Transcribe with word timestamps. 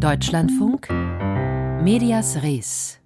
Deutschlandfunk 0.00 0.88
Medias 1.82 2.42
Res 2.42 2.98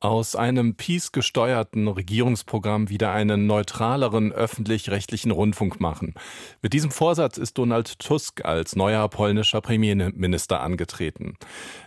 aus 0.00 0.34
einem 0.34 0.76
Peace-gesteuerten 0.76 1.88
Regierungsprogramm 1.88 2.88
wieder 2.88 3.12
einen 3.12 3.46
neutraleren 3.46 4.32
öffentlich-rechtlichen 4.32 5.30
Rundfunk 5.30 5.78
machen. 5.78 6.14
Mit 6.62 6.72
diesem 6.72 6.90
Vorsatz 6.90 7.36
ist 7.36 7.58
Donald 7.58 7.98
Tusk 7.98 8.46
als 8.46 8.76
neuer 8.76 9.10
polnischer 9.10 9.60
Premierminister 9.60 10.62
angetreten. 10.62 11.34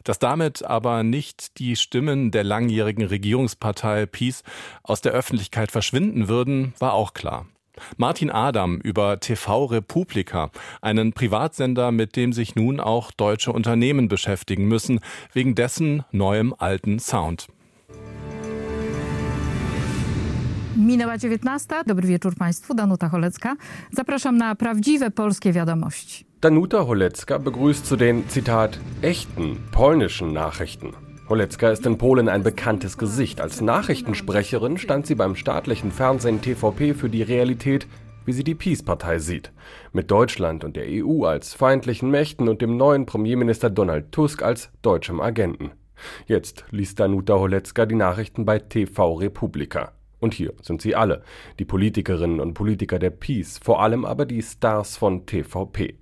Dass 0.03 0.19
damit 0.19 0.63
aber 0.63 1.01
nicht 1.01 1.57
die 1.57 1.75
Stimmen 1.75 2.29
der 2.29 2.43
langjährigen 2.43 3.05
Regierungspartei 3.05 4.05
Peace 4.05 4.43
aus 4.83 5.01
der 5.01 5.13
Öffentlichkeit 5.13 5.71
verschwinden 5.71 6.27
würden, 6.27 6.75
war 6.77 6.93
auch 6.93 7.15
klar. 7.15 7.47
Martin 7.97 8.31
Adam 8.31 8.77
über 8.77 9.19
TV 9.19 9.65
Republika, 9.65 10.51
einen 10.81 11.13
Privatsender, 11.13 11.91
mit 11.91 12.15
dem 12.15 12.33
sich 12.33 12.55
nun 12.55 12.79
auch 12.79 13.11
deutsche 13.11 13.51
Unternehmen 13.51 14.07
beschäftigen 14.07 14.67
müssen, 14.67 14.99
wegen 15.33 15.55
dessen 15.55 16.03
neuem 16.11 16.53
alten 16.57 16.99
Sound. 16.99 17.47
Minęła 20.75 21.17
19. 21.17 21.83
Dobry 21.85 22.07
wieczór 22.07 22.35
Państwu. 22.35 22.73
Danuta 22.73 23.09
Cholecka. 23.09 23.55
Zapraszam 23.91 24.37
na 24.37 24.55
prawdziwe 24.55 25.11
polskie 25.11 25.53
wiadomości. 25.53 26.25
Danuta 26.41 26.83
Holecka 26.83 27.39
begrüßt 27.39 27.85
zu 27.85 27.97
den, 27.97 28.23
Zitat, 28.29 28.79
echten 29.01 29.57
polnischen 29.71 30.33
Nachrichten. 30.33 31.10
Holecka 31.31 31.69
ist 31.69 31.85
in 31.85 31.97
Polen 31.97 32.27
ein 32.27 32.43
bekanntes 32.43 32.97
Gesicht. 32.97 33.39
Als 33.39 33.61
Nachrichtensprecherin 33.61 34.77
stand 34.77 35.07
sie 35.07 35.15
beim 35.15 35.37
staatlichen 35.37 35.89
Fernsehen 35.89 36.41
TVP 36.41 36.93
für 36.93 37.07
die 37.07 37.23
Realität, 37.23 37.87
wie 38.25 38.33
sie 38.33 38.43
die 38.43 38.53
Peace-Partei 38.53 39.19
sieht. 39.19 39.53
Mit 39.93 40.11
Deutschland 40.11 40.65
und 40.65 40.75
der 40.75 40.87
EU 40.89 41.23
als 41.23 41.53
feindlichen 41.53 42.11
Mächten 42.11 42.49
und 42.49 42.61
dem 42.61 42.75
neuen 42.75 43.05
Premierminister 43.05 43.69
Donald 43.69 44.11
Tusk 44.11 44.43
als 44.43 44.71
deutschem 44.81 45.21
Agenten. 45.21 45.71
Jetzt 46.27 46.65
liest 46.69 46.99
Danuta 46.99 47.35
Holecka 47.35 47.85
die 47.85 47.95
Nachrichten 47.95 48.43
bei 48.43 48.59
TV 48.59 49.13
Republika. 49.13 49.93
Und 50.19 50.33
hier 50.33 50.51
sind 50.61 50.81
sie 50.81 50.95
alle, 50.95 51.23
die 51.59 51.65
Politikerinnen 51.65 52.41
und 52.41 52.55
Politiker 52.55 52.99
der 52.99 53.11
Peace, 53.11 53.57
vor 53.57 53.81
allem 53.81 54.03
aber 54.03 54.25
die 54.25 54.41
Stars 54.41 54.97
von 54.97 55.25
TVP. 55.25 55.95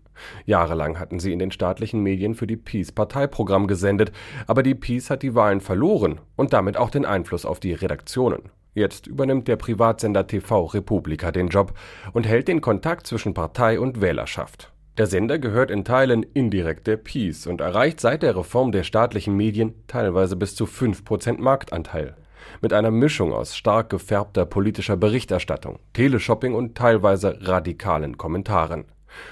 Jahrelang 0.45 0.99
hatten 0.99 1.19
sie 1.19 1.33
in 1.33 1.39
den 1.39 1.51
staatlichen 1.51 2.01
Medien 2.01 2.35
für 2.35 2.47
die 2.47 2.57
Peace 2.57 2.91
Parteiprogramm 2.91 3.67
gesendet, 3.67 4.11
aber 4.47 4.63
die 4.63 4.75
Peace 4.75 5.09
hat 5.09 5.23
die 5.23 5.35
Wahlen 5.35 5.61
verloren 5.61 6.19
und 6.35 6.53
damit 6.53 6.77
auch 6.77 6.89
den 6.89 7.05
Einfluss 7.05 7.45
auf 7.45 7.59
die 7.59 7.73
Redaktionen. 7.73 8.49
Jetzt 8.73 9.07
übernimmt 9.07 9.47
der 9.47 9.55
Privatsender 9.55 10.27
TV 10.27 10.65
Republika 10.65 11.31
den 11.31 11.47
Job 11.47 11.73
und 12.13 12.27
hält 12.27 12.47
den 12.47 12.61
Kontakt 12.61 13.07
zwischen 13.07 13.33
Partei 13.33 13.79
und 13.79 13.99
Wählerschaft. 13.99 14.71
Der 14.97 15.07
Sender 15.07 15.39
gehört 15.39 15.71
in 15.71 15.85
Teilen 15.85 16.23
indirekt 16.23 16.85
der 16.85 16.97
Peace 16.97 17.47
und 17.47 17.61
erreicht 17.61 18.01
seit 18.01 18.21
der 18.21 18.35
Reform 18.35 18.71
der 18.71 18.83
staatlichen 18.83 19.35
Medien 19.35 19.73
teilweise 19.87 20.35
bis 20.35 20.55
zu 20.55 20.65
5% 20.65 21.39
Marktanteil. 21.39 22.15
Mit 22.61 22.73
einer 22.73 22.91
Mischung 22.91 23.33
aus 23.33 23.55
stark 23.55 23.89
gefärbter 23.89 24.45
politischer 24.45 24.97
Berichterstattung, 24.97 25.79
Teleshopping 25.93 26.53
und 26.53 26.75
teilweise 26.75 27.37
radikalen 27.47 28.17
Kommentaren. 28.17 28.85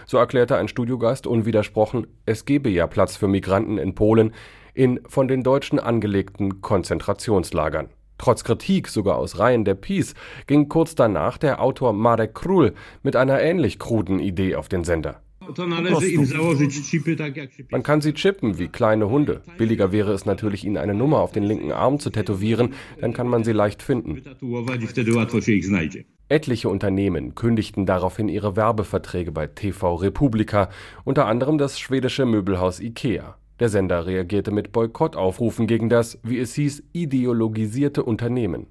So 0.06 0.18
erklärte 0.18 0.58
ein 0.58 0.68
Studiogast 0.68 1.28
unwidersprochen, 1.28 2.08
es 2.26 2.46
gebe 2.46 2.70
ja 2.70 2.88
Platz 2.88 3.16
für 3.16 3.28
Migranten 3.28 3.78
in 3.78 3.96
Polen 3.96 4.34
in 4.74 5.00
von 5.08 5.28
den 5.28 5.44
Deutschen 5.44 5.80
angelegten 5.80 6.62
Konzentrationslagern. 6.62 7.90
Trotz 8.18 8.44
Kritik 8.44 8.88
sogar 8.88 9.18
aus 9.18 9.40
Reihen 9.40 9.64
der 9.66 9.76
Peace 9.76 10.16
ging 10.48 10.70
kurz 10.70 10.96
danach 10.96 11.38
der 11.38 11.62
Autor 11.62 11.94
Marek 11.94 12.34
Król 12.34 12.74
mit 13.04 13.16
einer 13.16 13.40
ähnlich 13.42 13.80
kruden 13.80 14.20
Idee 14.20 14.56
auf 14.56 14.70
den 14.70 14.84
Sender. 14.84 15.22
Man 17.72 17.84
kann 17.84 18.02
sie 18.02 18.14
chippen 18.14 18.60
wie 18.60 18.68
kleine 18.68 19.10
Hunde. 19.10 19.42
Billiger 19.58 19.92
wäre 19.92 20.12
es 20.12 20.26
natürlich, 20.26 20.66
ihnen 20.66 20.78
eine 20.78 20.94
Nummer 20.94 21.20
auf 21.20 21.32
den 21.32 21.44
linken 21.44 21.72
Arm 21.72 22.00
zu 22.00 22.10
tätowieren, 22.10 22.74
dann 23.00 23.14
kann 23.14 23.28
man 23.28 23.44
sie 23.44 23.54
leicht 23.54 23.82
finden. 23.82 24.22
Etliche 26.30 26.68
Unternehmen 26.68 27.36
kündigten 27.36 27.86
daraufhin 27.86 28.28
ihre 28.28 28.58
Werbeverträge 28.58 29.32
bei 29.32 29.48
TV 29.48 29.96
Republika, 29.96 30.70
unter 31.06 31.26
anderem 31.26 31.58
das 31.58 31.80
schwedische 31.80 32.26
Möbelhaus 32.26 32.82
IKEA. 32.82 33.38
Der 33.62 33.70
Sender 33.70 34.06
reagierte 34.06 34.52
mit 34.52 34.74
Boykottaufrufen 34.74 35.68
gegen 35.68 35.90
das, 35.90 36.20
wie 36.24 36.38
es 36.38 36.54
hieß, 36.56 36.84
ideologisierte 36.92 38.04
Unternehmen. 38.04 38.68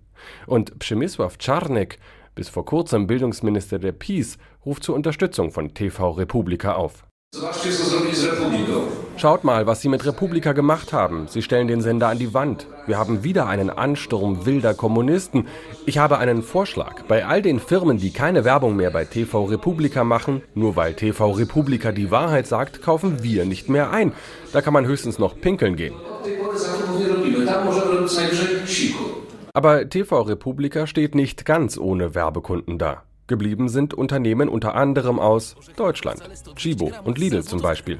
Und 0.47 0.78
Przemysław 0.78 1.39
Czarnek, 1.39 1.99
bis 2.34 2.50
vor 2.50 2.66
kurzem 2.66 3.06
Bildungsminister 3.06 3.78
der 3.78 3.93
Peace, 3.93 4.37
ruft 4.65 4.84
zur 4.84 4.95
Unterstützung 4.95 5.50
von 5.50 5.72
TV 5.72 6.11
Republika 6.11 6.75
auf. 6.75 7.06
Schaut 9.19 9.45
mal, 9.45 9.67
was 9.67 9.83
Sie 9.83 9.89
mit 9.91 10.07
Republika 10.07 10.53
gemacht 10.53 10.95
haben. 10.95 11.27
Sie 11.29 11.43
stellen 11.43 11.69
den 11.69 11.83
Sender 11.83 12.09
an 12.09 12.19
die 12.19 12.33
Wand. 12.33 12.67
Wir 12.87 12.97
haben 12.97 13.25
wieder 13.25 13.47
einen 13.47 13.69
Ansturm 13.69 14.47
wilder 14.47 14.73
Kommunisten. 14.73 15.47
Ich 15.85 15.99
habe 15.99 16.17
einen 16.17 16.43
Vorschlag. 16.43 17.03
Bei 17.09 17.27
all 17.27 17.43
den 17.43 17.61
Firmen, 17.61 17.99
die 17.99 18.11
keine 18.11 18.45
Werbung 18.45 18.77
mehr 18.77 18.91
bei 18.91 19.05
TV 19.05 19.45
Republika 19.45 20.03
machen, 20.03 20.43
nur 20.55 20.77
weil 20.77 20.95
TV 20.95 21.33
Republika 21.33 21.93
die 21.93 22.11
Wahrheit 22.11 22.47
sagt, 22.47 22.81
kaufen 22.81 23.23
wir 23.23 23.45
nicht 23.45 23.69
mehr 23.69 23.91
ein. 23.91 24.13
Da 24.53 24.63
kann 24.63 24.73
man 24.73 24.87
höchstens 24.87 25.19
noch 25.19 25.39
pinkeln 25.39 25.77
gehen. 25.77 25.95
Aber 29.53 29.89
TV 29.91 30.23
Republika 30.23 30.87
steht 30.87 31.15
nicht 31.15 31.45
ganz 31.45 31.77
ohne 31.77 32.15
Werbekunden 32.15 32.79
da. 32.79 33.03
Geblieben 33.27 33.69
sind 33.69 33.93
Unternehmen 33.93 34.49
unter 34.49 34.75
anderem 34.75 35.19
aus 35.19 35.57
Deutschland, 35.77 36.23
Chibo 36.55 36.93
und 37.05 37.19
Lidl 37.19 37.43
zum 37.43 37.61
Beispiel. 37.61 37.99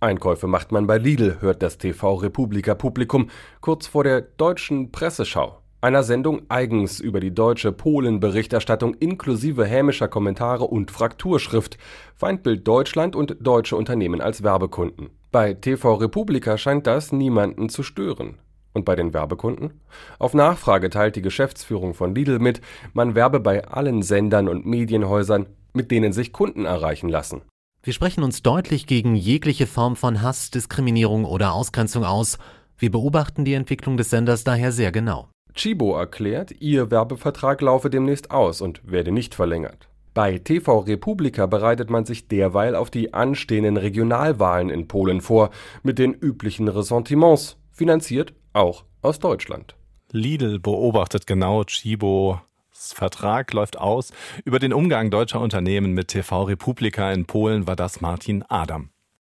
Einkäufe 0.00 0.46
macht 0.46 0.72
man 0.72 0.86
bei 0.86 0.98
Lidl, 0.98 1.36
hört 1.40 1.62
das 1.62 1.78
TV 1.78 2.14
Republika 2.14 2.74
Publikum 2.74 3.28
kurz 3.60 3.86
vor 3.86 4.02
der 4.02 4.22
deutschen 4.22 4.90
Presseschau, 4.90 5.60
einer 5.82 6.02
Sendung 6.02 6.42
eigens 6.48 7.00
über 7.00 7.20
die 7.20 7.34
deutsche 7.34 7.70
Polen-Berichterstattung 7.70 8.94
inklusive 8.94 9.64
hämischer 9.64 10.08
Kommentare 10.08 10.64
und 10.64 10.90
Frakturschrift, 10.90 11.78
Feindbild 12.16 12.66
Deutschland 12.66 13.14
und 13.14 13.36
deutsche 13.40 13.76
Unternehmen 13.76 14.20
als 14.20 14.42
Werbekunden. 14.42 15.10
Bei 15.30 15.54
TV 15.54 15.94
Republika 15.94 16.58
scheint 16.58 16.86
das 16.86 17.12
niemanden 17.12 17.68
zu 17.68 17.82
stören. 17.82 18.38
Und 18.72 18.84
bei 18.84 18.94
den 18.94 19.12
Werbekunden? 19.12 19.80
Auf 20.18 20.32
Nachfrage 20.34 20.90
teilt 20.90 21.16
die 21.16 21.22
Geschäftsführung 21.22 21.94
von 21.94 22.14
Lidl 22.14 22.38
mit, 22.38 22.60
man 22.92 23.14
werbe 23.14 23.40
bei 23.40 23.66
allen 23.66 24.02
Sendern 24.02 24.48
und 24.48 24.64
Medienhäusern, 24.64 25.46
mit 25.72 25.90
denen 25.90 26.12
sich 26.12 26.32
Kunden 26.32 26.64
erreichen 26.64 27.08
lassen. 27.08 27.42
Wir 27.82 27.92
sprechen 27.92 28.22
uns 28.22 28.42
deutlich 28.42 28.86
gegen 28.86 29.14
jegliche 29.14 29.66
Form 29.66 29.96
von 29.96 30.22
Hass, 30.22 30.50
Diskriminierung 30.50 31.24
oder 31.24 31.52
Ausgrenzung 31.52 32.04
aus. 32.04 32.38
Wir 32.78 32.90
beobachten 32.90 33.44
die 33.44 33.54
Entwicklung 33.54 33.96
des 33.96 34.10
Senders 34.10 34.44
daher 34.44 34.70
sehr 34.70 34.92
genau. 34.92 35.28
Chibo 35.54 35.96
erklärt, 35.96 36.52
ihr 36.60 36.90
Werbevertrag 36.90 37.60
laufe 37.60 37.90
demnächst 37.90 38.30
aus 38.30 38.60
und 38.60 38.80
werde 38.84 39.12
nicht 39.12 39.34
verlängert. 39.34 39.88
Bei 40.12 40.38
TV 40.38 40.80
Republika 40.80 41.46
bereitet 41.46 41.88
man 41.88 42.04
sich 42.04 42.28
derweil 42.28 42.74
auf 42.74 42.90
die 42.90 43.14
anstehenden 43.14 43.76
Regionalwahlen 43.76 44.68
in 44.68 44.88
Polen 44.88 45.20
vor, 45.20 45.50
mit 45.82 45.98
den 45.98 46.14
üblichen 46.14 46.68
Ressentiments, 46.68 47.56
finanziert 47.70 48.34
auch 48.52 48.84
aus 49.02 49.18
Deutschland. 49.18 49.76
Lidl 50.12 50.58
beobachtet 50.58 51.26
genau 51.26 51.64
Chibo. 51.64 52.40
Vertrag 52.72 53.52
läuft 53.52 53.78
aus. 53.78 54.12
Über 54.44 54.58
den 54.58 54.72
Umgang 54.72 55.10
deutscher 55.10 55.40
Unternehmen 55.40 55.92
mit 55.92 56.08
TV 56.08 56.44
Republika 56.44 57.12
in 57.12 57.26
Polen 57.26 57.66
war 57.66 57.76
das 57.76 58.00
Martin 58.00 58.42
Adam. 58.48 58.90